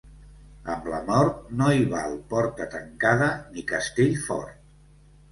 [0.75, 4.57] Amb la mort, no hi val porta tancada ni castell fort.